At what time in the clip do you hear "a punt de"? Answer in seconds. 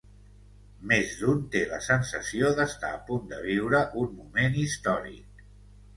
2.95-3.43